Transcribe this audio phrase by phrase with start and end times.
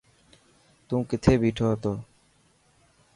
[0.87, 1.93] تون ڪٿي بيٺو هتو.